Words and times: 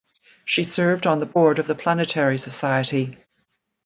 She 0.45 0.63
served 0.63 1.05
on 1.05 1.19
the 1.19 1.27
board 1.27 1.59
of 1.59 1.67
The 1.67 1.75
Planetary 1.75 2.39
Society. 2.39 3.19